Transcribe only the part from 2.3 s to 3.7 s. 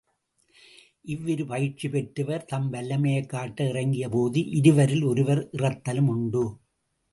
தம் வல்லமையைக் காட்ட